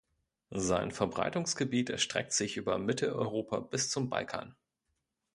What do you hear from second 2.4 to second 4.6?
über Mitteleuropa bis zum Balkan.